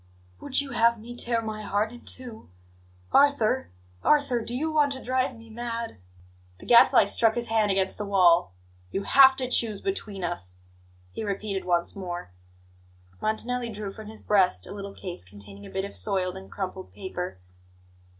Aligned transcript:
"Would 0.39 0.61
you 0.61 0.71
have 0.71 0.99
me 0.99 1.15
tear 1.15 1.43
my 1.43 1.61
heart 1.61 1.91
in 1.91 2.01
two? 2.03 2.49
Arthur! 3.11 3.69
Arthur! 4.01 4.41
Do 4.43 4.55
you 4.55 4.71
want 4.71 4.91
to 4.93 5.03
drive 5.03 5.37
me 5.37 5.51
mad?" 5.51 5.97
The 6.57 6.65
Gadfly 6.65 7.05
struck 7.05 7.35
his 7.35 7.49
hand 7.49 7.69
against 7.69 7.99
the 7.99 8.05
wall. 8.05 8.55
"You 8.89 9.03
have 9.03 9.35
to 9.35 9.47
choose 9.47 9.79
between 9.79 10.23
us," 10.23 10.55
he 11.11 11.23
repeated 11.23 11.65
once 11.65 11.95
more. 11.95 12.31
Montanelli 13.21 13.69
drew 13.69 13.91
from 13.93 14.07
his 14.07 14.21
breast 14.21 14.65
a 14.65 14.71
little 14.73 14.95
case 14.95 15.23
containing 15.23 15.67
a 15.67 15.71
bit 15.71 15.85
of 15.85 15.95
soiled 15.95 16.35
and 16.35 16.51
crumpled 16.51 16.91
paper. 16.93 17.37